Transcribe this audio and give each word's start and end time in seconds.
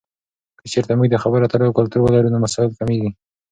که 0.57 0.65
چیرته 0.71 0.93
موږ 0.97 1.09
د 1.11 1.15
خبرو 1.23 1.45
اترو 1.47 1.75
کلتور 1.77 1.99
ولرو، 2.03 2.33
نو 2.33 2.37
مسایل 2.45 2.71
کمېږي. 2.79 3.09